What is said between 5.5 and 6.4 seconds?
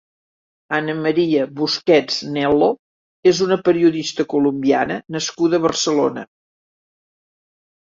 a Barcelona.